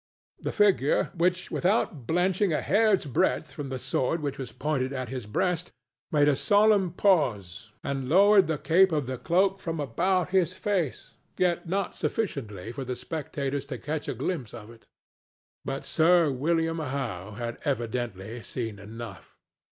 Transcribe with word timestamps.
The 0.39 0.51
figure, 0.51 1.11
without 1.19 2.07
blenching 2.07 2.51
a 2.51 2.59
hair's 2.61 3.05
breadth 3.05 3.51
from 3.51 3.69
the 3.69 3.77
sword 3.77 4.19
which 4.23 4.39
was 4.39 4.51
pointed 4.51 4.91
at 4.93 5.09
his 5.09 5.27
breast, 5.27 5.71
made 6.11 6.27
a 6.27 6.35
solemn 6.35 6.89
pause 6.93 7.69
and 7.83 8.09
lowered 8.09 8.47
the 8.47 8.57
cape 8.57 8.91
of 8.91 9.05
the 9.05 9.19
cloak 9.19 9.59
from 9.59 9.79
about 9.79 10.29
his 10.29 10.53
face, 10.53 11.13
yet 11.37 11.69
not 11.69 11.95
sufficiently 11.95 12.71
for 12.71 12.83
the 12.83 12.95
spectators 12.95 13.65
to 13.65 13.77
catch 13.77 14.07
a 14.07 14.15
glimpse 14.15 14.55
of 14.55 14.71
it. 14.71 14.87
But 15.63 15.85
Sir 15.85 16.31
William 16.31 16.79
Howe 16.79 17.35
had 17.37 17.59
evidently 17.63 18.41
seen 18.41 18.79
enough. 18.79 19.37